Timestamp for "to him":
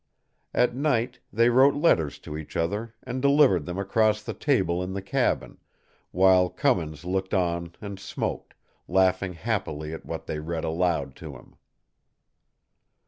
11.17-11.55